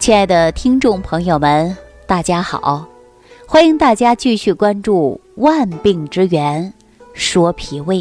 [0.00, 2.88] 亲爱的听众朋友们，大家好！
[3.46, 6.72] 欢迎大家继续关注《万病之源
[7.12, 7.96] 说脾胃》。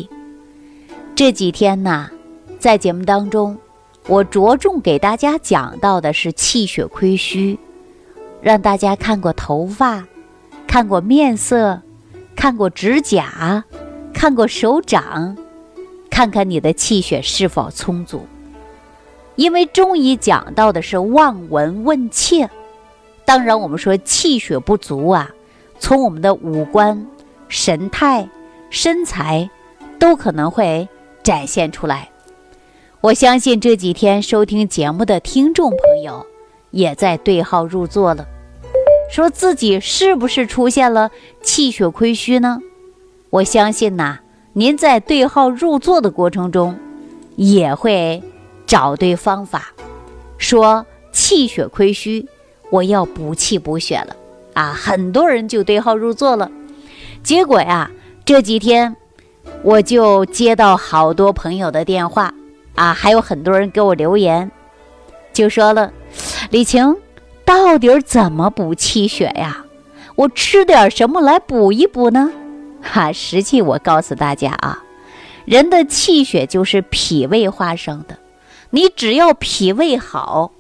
[1.14, 2.10] 这几天呢，
[2.58, 3.58] 在节目当中，
[4.08, 7.60] 我着重给大家讲到的是气血亏虚，
[8.42, 10.08] 让大家看过头发，
[10.66, 11.82] 看过面色，
[12.34, 13.66] 看过指甲，
[14.14, 15.36] 看过手掌，
[16.10, 18.26] 看看你的气血是否充足。
[19.40, 22.50] 因为中医讲到的是望闻问切，
[23.24, 25.32] 当然我们说气血不足啊，
[25.80, 27.08] 从我们的五官、
[27.48, 28.28] 神态、
[28.70, 29.50] 身材
[29.98, 30.90] 都可能会
[31.24, 32.10] 展现出来。
[33.00, 36.26] 我相信这几天收听节目的听众朋友
[36.72, 38.28] 也在对号入座了，
[39.10, 42.60] 说自己是不是出现了气血亏虚呢？
[43.30, 44.20] 我相信呐，
[44.52, 46.78] 您在对号入座的过程中
[47.38, 48.22] 也会。
[48.70, 49.74] 找对方法，
[50.38, 52.28] 说气血亏虚，
[52.70, 54.16] 我要补气补血了
[54.54, 54.74] 啊！
[54.74, 56.52] 很多人就对号入座了。
[57.24, 57.90] 结果呀，
[58.24, 58.96] 这几天
[59.64, 62.32] 我就接到好多朋友的电话
[62.76, 64.52] 啊，还有很多人给我留言，
[65.34, 65.92] 就说了
[66.52, 66.96] ：“李晴，
[67.44, 69.66] 到底怎么补气血呀？
[70.14, 72.32] 我吃点什么来补一补呢？”
[72.84, 74.84] 哈，实际我告诉大家啊，
[75.46, 78.16] 人的气血就是脾胃化生的。
[78.72, 80.52] 你只要脾胃好，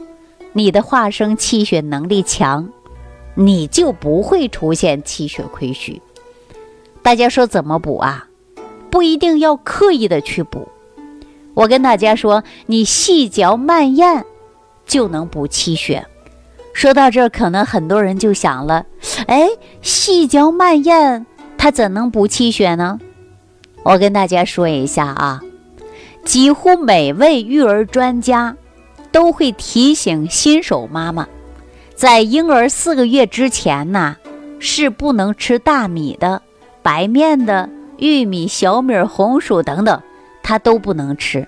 [0.54, 2.70] 你的化生气血能力强，
[3.36, 6.02] 你就不会出现气血亏虚。
[7.04, 8.28] 大家说怎么补啊？
[8.90, 10.68] 不一定要刻意的去补。
[11.54, 14.26] 我跟大家说，你细嚼慢咽
[14.88, 16.08] 就能补气血。
[16.74, 18.86] 说到这儿，可能很多人就想了：
[19.28, 19.48] 哎，
[19.82, 21.26] 细嚼慢咽
[21.58, 23.00] 它怎能补气血呢？
[23.84, 25.42] 我跟大家说一下啊。
[26.30, 28.56] 几乎每位育儿专家
[29.12, 31.28] 都会提醒新手妈妈，
[31.96, 34.16] 在婴儿四个月之前呢，
[34.60, 36.44] 是不能吃大米的、
[36.84, 37.68] 白面的、
[37.98, 40.00] 玉米、小米、红薯等等，
[40.44, 41.48] 他都不能吃，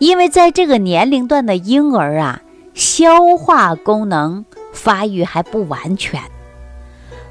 [0.00, 2.42] 因为在这个年龄段的婴儿啊，
[2.74, 6.20] 消化功能发育还不完全，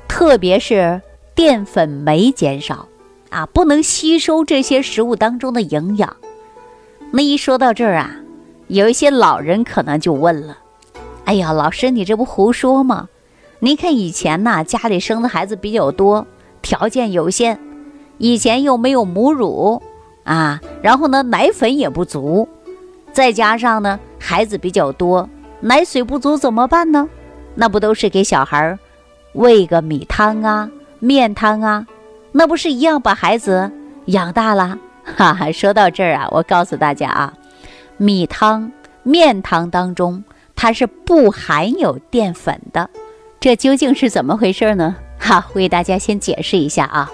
[0.08, 1.02] 特别是
[1.36, 2.88] 淀粉酶减少
[3.30, 6.16] 啊，不能吸收这些食物当中的营养。
[7.14, 8.16] 那一说到这儿啊，
[8.68, 10.58] 有一些老人可能就问了
[11.26, 13.10] ：“哎呀，老师，你这不胡说吗？
[13.60, 16.26] 您看以前呐，家里生的孩子比较多，
[16.62, 17.60] 条件有限，
[18.18, 19.82] 以前又没有母乳
[20.24, 22.48] 啊，然后呢，奶粉也不足，
[23.12, 25.30] 再加上呢，孩子比较多，
[25.60, 27.10] 奶水不足怎么办呢？
[27.56, 28.80] 那不都是给小孩
[29.34, 31.86] 喂个米汤啊、面汤啊，
[32.32, 33.70] 那不是一样把孩子
[34.06, 34.80] 养大了？”
[35.16, 37.34] 哈哈， 说到这儿啊，我告诉大家啊，
[37.98, 38.72] 米汤、
[39.04, 40.24] 面汤当中
[40.56, 42.90] 它是不含有淀粉的，
[43.40, 44.96] 这究竟是怎么回事呢？
[45.20, 47.12] 哈，为大家先解释一下啊。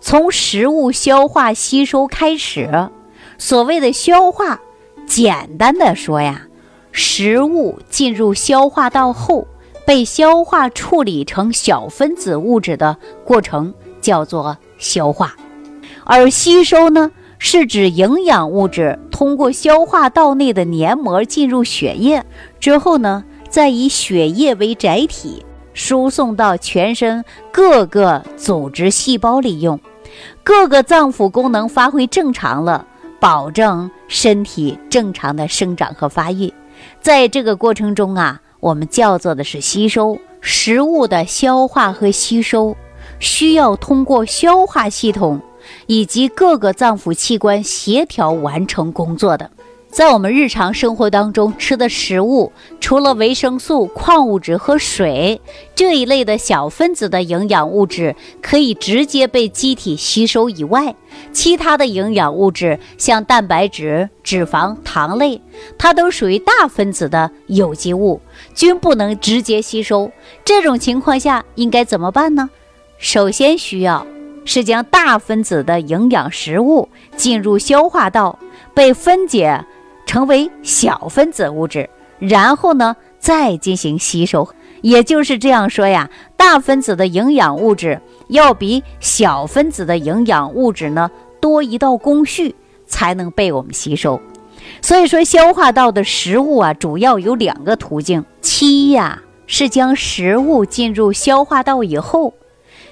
[0.00, 2.88] 从食物消化吸收开始，
[3.36, 4.60] 所谓的消化，
[5.06, 6.42] 简单的说呀，
[6.92, 9.46] 食物进入消化道后
[9.84, 15.34] 被消化处理成小分子物质的过程叫做消化，
[16.04, 17.10] 而吸收呢？
[17.38, 22.24] 是指营养物质通过消化道内的黏膜进入血液
[22.58, 29.78] 之后呢，再以血液为载体输送到全身各个组织细胞利用，
[30.42, 32.84] 各个脏腑功能发挥正常了，
[33.20, 36.52] 保证身体正常的生长和发育。
[37.00, 42.76] 在这个过程中啊，我们叫做的是吸收食物的消化和吸收，
[43.20, 45.40] 需要通过消化系统。
[45.86, 49.50] 以及各个脏腑器官协调完成工作的，
[49.90, 55.40] 在我们日常生活当中吃的食物，除了维生素、矿物质和水
[55.74, 60.94] 这一类的小分子的营养物质可以直接被机体吸收以外，
[61.32, 65.40] 其他的营养物质像蛋白质、脂肪、糖类，
[65.78, 68.20] 它都属于大分子的有机物，
[68.54, 70.10] 均不能直接吸收。
[70.44, 72.50] 这种情况下应该怎么办呢？
[72.98, 74.06] 首先需要。
[74.48, 78.38] 是将大分子的营养食物进入消化道，
[78.72, 79.62] 被分解
[80.06, 84.48] 成为小分子物质，然后呢再进行吸收。
[84.80, 91.10] 也就是这样说呀，大分子的营养物质要比小分子的营养物质呢
[91.42, 92.56] 多一道工序，
[92.86, 94.18] 才能被我们吸收。
[94.80, 102.32] 所以说，消化道的食物啊，主要有两个途径：其一呀，是将食物进入消化道以后。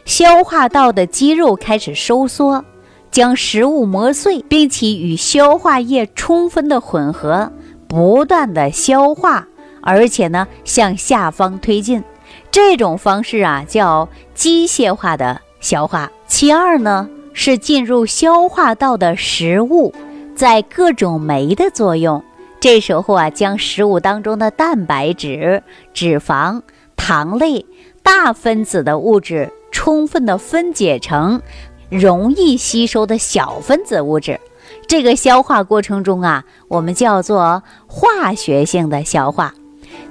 [0.06, 2.64] 消化道的肌肉开始收缩，
[3.10, 7.52] 将食物磨碎，并且与消化液充分的混合，
[7.88, 9.46] 不断的消化
[9.82, 12.02] 而且呢向下方推进。
[12.52, 16.10] 这种方式啊叫机械化的消化。
[16.28, 19.92] 其二呢是进入消化道的食物，
[20.36, 22.22] 在各种酶的作用，
[22.60, 26.62] 这时候啊将食物当中的蛋白质、脂肪、
[26.94, 27.66] 糖类、
[28.04, 31.42] 大分子的物质充分的分解成
[31.90, 34.40] 容易吸收的小分子物质。
[34.86, 39.52] 这个消化过程中啊，我们叫做化学性的消化。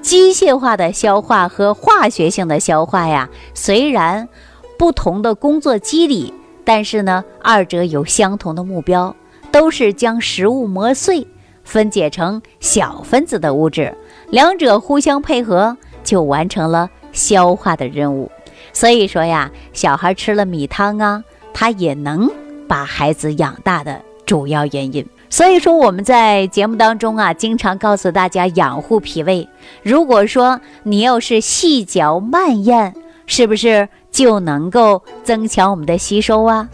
[0.03, 4.29] 机械化的消化和化学性的消化呀，虽然
[4.77, 6.31] 不同的工作机理，
[6.63, 9.15] 但是呢，二者有相同的目标，
[9.51, 11.25] 都是将食物磨碎，
[11.63, 13.97] 分解成小分子的物质，
[14.29, 18.29] 两者互相配合，就完成了消化的任务。
[18.75, 21.23] 所以说呀，小孩吃了米汤啊，
[21.53, 22.29] 他也能
[22.67, 25.07] 把孩子养大的主要原因。
[25.29, 29.47] 所以说，我们在节目当中啊，经常告诉大家养护脾胃。
[29.81, 32.93] 如果说你要是细嚼慢咽，
[33.25, 36.69] 是不是就能够增强我们的吸收啊？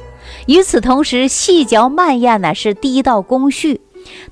[0.47, 3.79] 与此同时，细嚼慢咽呢是第一道工序，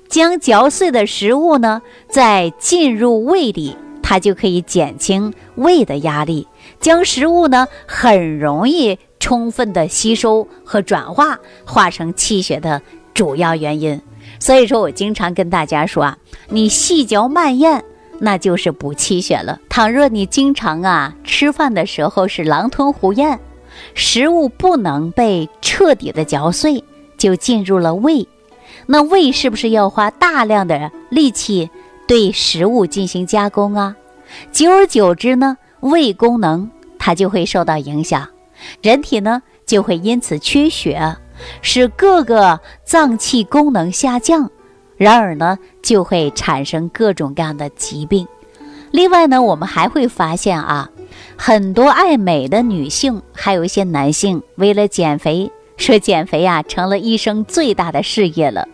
[0.07, 6.47] 将嚼碎的食物呢再进入胃里，它就可以减轻胃的压力，
[6.79, 12.81] 将食物呢很容易充分的吸收和转化，化成气血的
[13.13, 14.01] 主要原因。
[14.39, 16.17] 所以说我经常跟大家说啊，
[16.47, 17.83] 你细嚼慢咽，
[18.19, 19.59] 那就是补气血了。
[19.69, 23.39] 倘若你经常啊吃饭的时候是狼吞虎咽，
[23.93, 26.83] 食物不能被彻底的嚼碎，
[27.17, 28.27] 就进入了胃，
[28.85, 31.69] 那胃是不是要花大量的力气
[32.07, 33.95] 对食物进行加工啊？
[34.51, 38.27] 久而久之呢，胃功能它就会受到影响，
[38.81, 41.17] 人体呢就会因此缺血。
[41.61, 44.51] 使各个脏器功能下降，
[44.97, 48.27] 然而呢，就会产生各种各样的疾病。
[48.91, 50.89] 另外呢，我们还会发现啊，
[51.37, 58.67] 很多爱美的女性，还有一些男性，为了减肥，说减肥呀成了一生最大的事业了。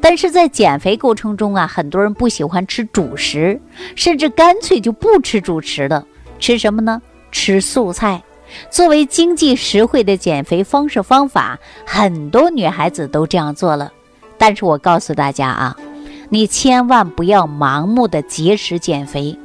[0.00, 3.60] 但是在减肥过程中啊，很多人不喜欢吃主食，
[3.96, 6.06] 甚至干脆就不吃主食了，
[6.44, 7.00] 吃什么呢？
[7.32, 8.22] 吃素菜。
[8.70, 13.90] 作为经济实惠的减肥方式方法，很多女孩子都这样做了。
[14.36, 15.74] 但是我告诉大家啊，
[16.28, 19.38] 你千万不要盲目的节食减肥，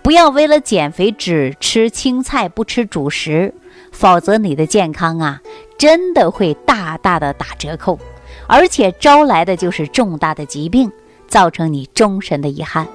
[0.00, 3.52] 不要为了减肥只吃青菜不吃主食，
[3.92, 5.38] 否则你的健康啊
[5.76, 7.98] 真的会大大的打折扣，
[8.46, 10.90] 而且招来的就是重大的疾病，
[11.28, 12.88] 造成你终身的遗憾。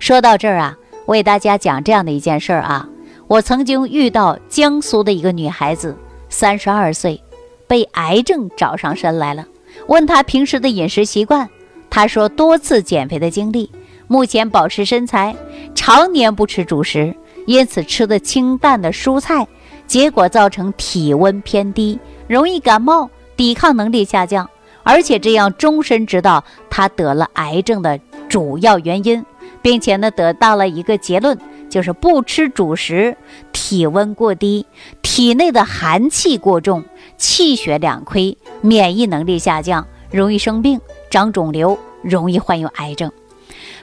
[0.00, 2.88] 说到这儿啊，我给大家讲这样的一件事儿啊。
[3.28, 5.96] 我曾经遇到江苏的一个女孩子，
[6.28, 7.20] 三十二岁，
[7.66, 9.44] 被癌症找上身来了。
[9.88, 11.48] 问她平时的饮食习惯，
[11.90, 13.68] 她说多次减肥的经历，
[14.06, 15.34] 目前保持身材，
[15.74, 17.12] 常年不吃主食，
[17.46, 19.44] 因此吃的清淡的蔬菜，
[19.88, 21.98] 结果造成体温偏低，
[22.28, 24.48] 容易感冒，抵抗能力下降，
[24.84, 27.98] 而且这样终身知道她得了癌症的
[28.28, 29.24] 主要原因，
[29.60, 31.36] 并且呢得到了一个结论。
[31.68, 33.16] 就是不吃主食，
[33.52, 34.66] 体温过低，
[35.02, 36.84] 体内的寒气过重，
[37.16, 40.80] 气血两亏，免疫能力下降，容易生病、
[41.10, 43.10] 长肿瘤，容易患有癌症。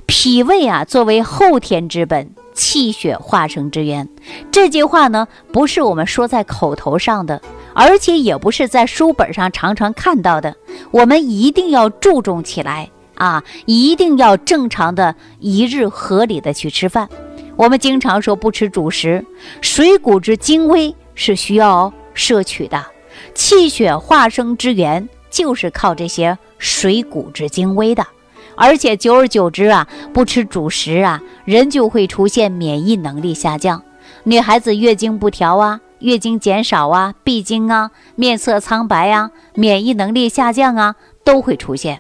[0.06, 4.10] 脾胃啊，作为后天之本，气血化生之源。
[4.52, 7.42] 这句话呢，不是我们说在口头上的，
[7.74, 10.56] 而且也不是在书本上常常看到的。
[10.92, 13.44] 我们一定要注重起来啊！
[13.66, 17.08] 一定要正常的一日合理的去吃饭。
[17.56, 19.24] 我们经常说不吃主食，
[19.62, 22.84] 水谷之精微是需要摄取的，
[23.36, 28.06] 气血化生之源就是靠这些水谷之精微的。
[28.56, 33.82] 而且久而久之啊，不吃主食啊，人就会出现免疫能力下降，
[34.24, 42.00] 女孩子月经不调啊，月经减少啊，闭经啊，面色苍白啊，免疫能力下降啊，都会出现。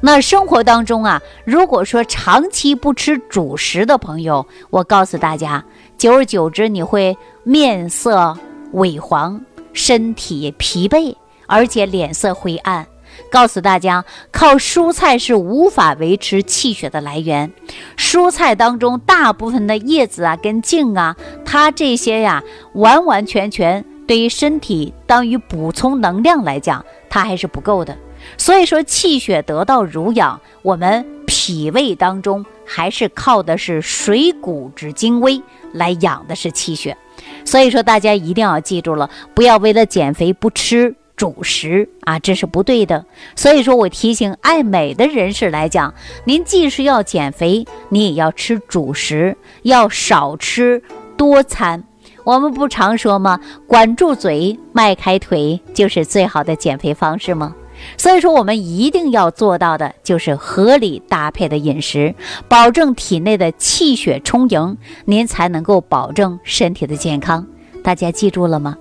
[0.00, 5.64] 那生活当中啊，如果说长期不吃主食的朋友，我告诉大家，
[5.96, 8.36] 久而久之你会面色
[8.74, 9.40] 萎黄，
[9.72, 12.86] 身体疲惫，而且脸色灰暗。
[13.32, 17.52] 告诉大家，靠蔬菜是无法维持气血的来源。
[17.96, 22.42] 蔬菜当中大部分的叶子啊，跟茎啊，它这些呀，
[22.74, 27.98] 完完全全对于身体当于补充能量来讲，它还是不够的。
[28.36, 35.40] 所以说，气血得到濡养，我们脾胃当中还是靠的是水谷之精微
[35.72, 36.96] 来养的是气血。
[37.44, 43.04] 所以说，大家一定要记住了，不要为了减肥不吃主食啊，这是不对的。
[43.34, 45.92] 所以说我提醒爱美的人士来讲，
[46.24, 50.82] 您既是要减肥，你也要吃主食，要少吃
[51.16, 51.82] 多餐。
[52.24, 53.40] 我们不常说吗？
[53.66, 57.54] 管住嘴，迈开腿，就是最好的减肥方式吗？
[57.96, 62.14] 所以说，我们一定要做到的就是合理搭配的饮食，
[62.48, 67.46] 保证体内的气血充盈，您才能够保证身体的健康。
[67.82, 68.76] 大家记住了吗？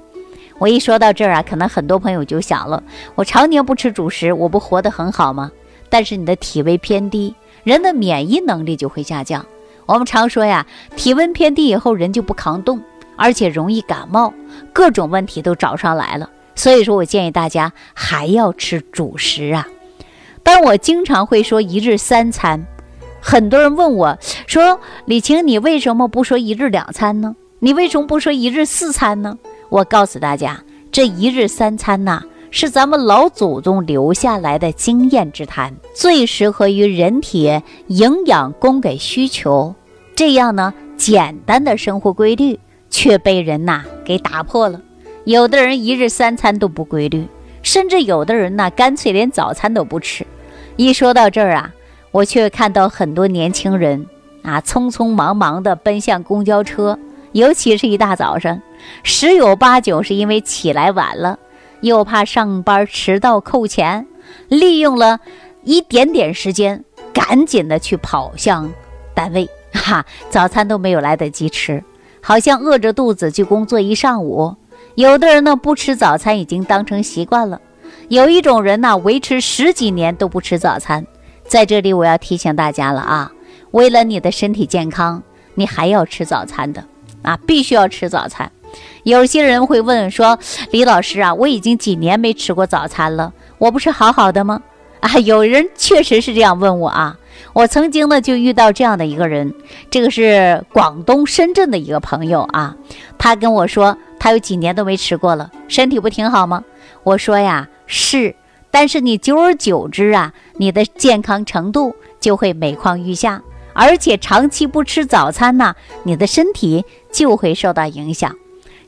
[0.60, 2.84] 我一说到这儿啊，可能很多朋友就想了：
[3.16, 5.52] 我常年不吃主食，我不活得很好吗？
[5.90, 7.34] 但是你的体位偏低，
[7.64, 9.46] 人的免疫能力就会下降。
[9.86, 12.82] 我们常说呀，体温偏低以后，人就不抗冻。
[13.20, 14.32] 而且容易感冒，
[14.72, 16.30] 各种问题都找上来了。
[16.58, 19.66] 所以说我建议大家还要吃主食啊。
[20.44, 22.66] 但我经常会说一日三餐，
[23.22, 27.38] 很多人问我说：“李晴，你为什么不说一日两餐呢？
[27.60, 29.38] 你为什么不说一日四餐呢？”
[29.70, 30.62] 我告诉大家，
[30.92, 39.74] 这一日三餐呐，是咱们老祖宗留下来的经验之谈，最适合于人体营养供给需求。
[40.16, 42.60] 这样呢，简单的生活规律。
[42.90, 44.82] 却被人呐给打破了。
[45.28, 47.28] 有的人一日三餐都不规律，
[47.62, 50.26] 甚至有的人呢干脆连早餐都不吃。
[50.78, 51.74] 一说到这儿啊，
[52.12, 54.08] 我却看到很多年轻人
[54.42, 56.98] 啊匆匆忙忙地奔向公交车，
[57.34, 58.62] 尤其是一大早上，
[59.04, 61.38] 十有八九是因为起来晚了，
[61.82, 64.08] 又怕上班迟到扣钱，
[64.48, 65.20] 利用了
[65.66, 68.72] 一点点时间，赶紧的去跑向
[69.14, 71.84] 单位，哈，早餐都没有来得及吃。
[72.22, 74.56] 好像饿着肚子去工作一上午，
[74.98, 77.62] 有的人呢不吃早餐已经当成习惯了，
[78.10, 81.06] 有一种人呢维持十几年都不吃早餐。
[81.46, 83.32] 在这里我要提醒大家了啊，
[83.70, 85.22] 为了你的身体健康，
[85.54, 86.84] 你还要吃早餐的
[87.22, 88.52] 啊，必须要吃早餐。
[89.04, 90.40] 有些人会问说，
[90.72, 94.64] 李老师啊，我已经几年没吃过早餐了，我不是好好的吗？
[95.02, 97.16] 啊，有人确实是这样问我啊。
[97.54, 99.54] 我曾经呢就遇到这样的一个人，
[99.92, 102.76] 这个是广东深圳的一个朋友啊，
[103.20, 103.96] 他跟我说
[104.28, 106.62] 还有几年都没吃过了，身体不挺好吗？
[107.04, 108.36] 我说呀是，
[108.70, 113.42] 但是你久而久之啊，你的健康程度就会每况愈下，
[113.72, 118.36] 而且长期不吃早餐呢，你的身体就会受到影响。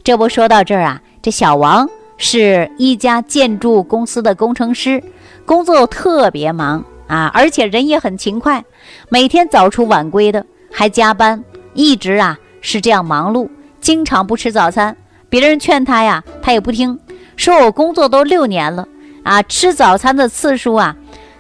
[0.04, 5.02] 这不说到这儿啊，这小王是一家建筑公司的工程师，
[5.46, 6.84] 工作特别忙。
[7.08, 8.66] 啊，而且人也很勤快，
[9.08, 11.42] 每天早出晚归的，还加班，
[11.74, 13.48] 一直啊是这样忙碌，
[13.80, 14.98] 经常不吃早餐。
[15.30, 17.00] 别人劝他呀，他也不听，
[17.36, 18.88] 说我工作都六年了
[19.24, 20.96] 啊，吃早餐的次数啊，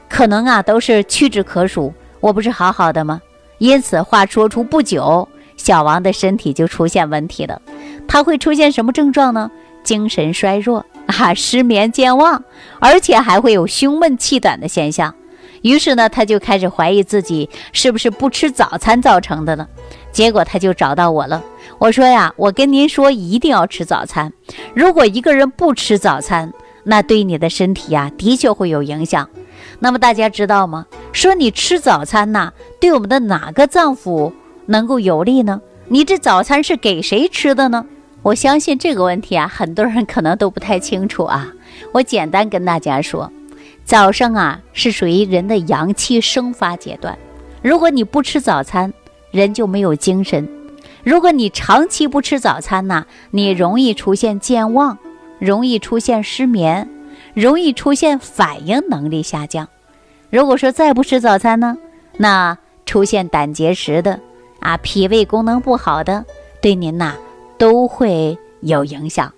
[0.07, 1.93] 可能啊都是屈指可数。
[2.19, 3.21] 我不是好好的吗？
[3.57, 5.27] 因此话说出不久，
[5.57, 7.61] 小王的身体就出现问题了。
[8.07, 9.49] 他会出现什么症状呢？
[9.83, 12.43] 精神衰弱啊，失眠健忘，
[12.79, 15.15] 而且还会有胸闷气短的现象。
[15.61, 19.67] 于是呢，他就开始怀疑自己是不是不吃早餐造成的了。
[20.11, 21.41] 结果他就找到我了。
[21.79, 24.33] 我说呀，我跟您说，一定要吃早餐。
[24.73, 29.29] 如果一个人不吃早餐，那对你的身体呀，的确会有影响。
[29.79, 30.85] 那么大家知道吗？
[31.13, 34.33] 说你吃早餐呐，对我们的哪个脏腑
[34.65, 35.61] 能够有利呢？
[35.87, 37.85] 你这早餐是给谁吃的呢？
[38.23, 41.47] 我相信这个问题啊，很多人可能都不太清楚啊。
[41.93, 43.31] 我简单跟大家说。
[43.85, 47.17] 早上啊，是属于人的阳气生发阶段。
[47.61, 48.93] 如果你不吃早餐，
[49.31, 50.45] 人就没有精神；
[51.09, 54.99] 如果你长期不吃早餐呢，你容易出现健忘，
[55.39, 56.87] 容易出现失眠，
[57.33, 59.67] 容易出现反应能力下降。
[60.29, 61.79] 如果说再不吃早餐呢，
[62.17, 64.19] 那出现胆结石的
[64.59, 66.23] 啊，脾胃功能不好的，
[66.61, 67.15] 对您呐
[67.57, 69.33] 都会有影响。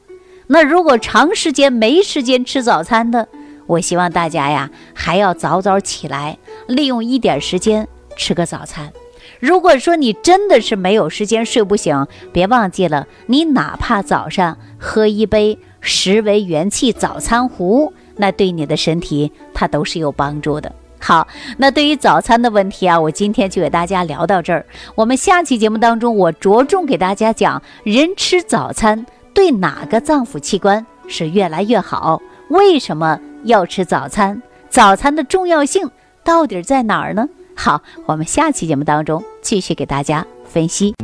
[0.48, 3.30] 那如果长时间没时间吃早餐的，
[3.66, 6.38] 我希望大家呀，还要早早起来，
[6.68, 7.88] 利用一点时间
[8.18, 8.92] 吃个早餐。
[9.42, 20.72] 如果说你真的是没有时间睡不醒，别忘记了，你哪怕早上喝一杯十为元气早餐壶，那对你的身体它都是有帮助的。
[21.00, 24.64] 好，那对于早餐的问题啊，我今天就给大家聊到这儿。
[24.94, 32.22] 我们下期节目当中，我着重给大家讲，人吃早餐对哪个脏腑器官是越来越好？
[32.50, 33.20] 为什么？
[33.46, 35.90] 要吃早餐，早餐的重要性
[36.24, 37.28] 到底在哪儿呢？
[37.64, 40.96] 好，我们下期节目当中继续给大家分析。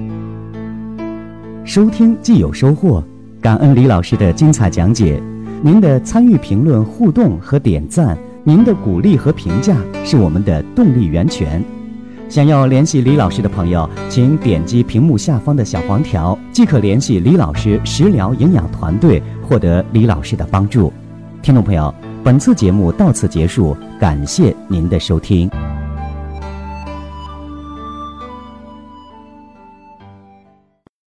[1.63, 3.03] 收听既有收获，
[3.39, 5.21] 感恩李老师的精彩讲解。
[5.61, 11.63] 您的参与、评论、互动和点赞，您的鼓励和评价是我们的动力源泉。
[12.27, 20.91] 想要联系李老师的朋友，请点击屏幕下方的小黄条，即可联系李老师食疗营养团队，获得李老师的帮助。
[21.43, 25.47] 听众朋友，本次节目到此结束，感谢您的收听。